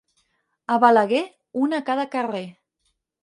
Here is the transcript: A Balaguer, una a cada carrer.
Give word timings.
A 0.75 0.77
Balaguer, 0.83 1.21
una 1.65 1.81
a 1.83 1.87
cada 1.91 2.07
carrer. 2.17 2.45